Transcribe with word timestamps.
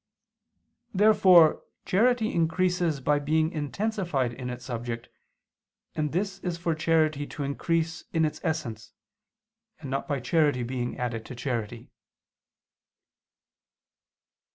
Therefore 0.95 1.61
charity 1.85 2.33
increases 2.33 3.01
by 3.01 3.19
being 3.19 3.51
intensified 3.51 4.33
in 4.33 4.49
its 4.49 4.65
subject, 4.65 5.09
and 5.93 6.11
this 6.11 6.39
is 6.39 6.57
for 6.57 6.73
charity 6.73 7.27
to 7.27 7.43
increase 7.43 8.05
in 8.11 8.25
its 8.25 8.41
essence; 8.43 8.93
and 9.79 9.91
not 9.91 10.07
by 10.07 10.19
charity 10.19 10.63
being 10.63 10.97
added 10.97 11.23
to 11.27 11.35
charity. 11.35 11.91